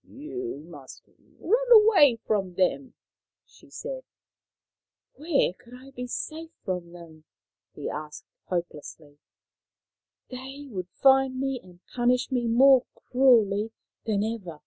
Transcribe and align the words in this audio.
"You 0.04 0.58
must 0.70 1.02
run 1.40 1.72
away 1.72 2.20
from 2.24 2.54
them," 2.54 2.94
she 3.44 3.68
said." 3.68 4.04
Where 5.16 5.52
could 5.54 5.74
I 5.74 5.90
be 5.90 6.06
safe 6.06 6.52
from 6.64 6.92
them?" 6.92 7.24
he 7.74 7.90
asked 7.90 8.24
hopelessly." 8.44 9.18
They 10.30 10.68
would 10.70 10.88
find 11.02 11.40
me 11.40 11.58
and 11.60 11.80
punish 11.92 12.30
me 12.30 12.46
more 12.46 12.84
cruelly 13.10 13.72
than 14.06 14.22
ever." 14.22 14.60